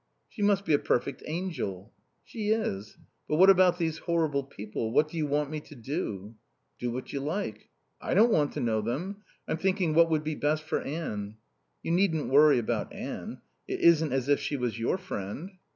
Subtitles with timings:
[0.29, 1.93] "She must be a perfect angel."
[2.23, 2.97] "She is."
[3.29, 6.33] "But about these horrible people what do you want me to do?"
[6.79, 7.69] "Do what you like."
[8.01, 9.17] "I don't want to know them.
[9.47, 11.35] I'm thinking what would be best for Anne."
[11.83, 13.41] "You needn't worry about Anne.
[13.67, 15.51] It isn't as if she was your friend."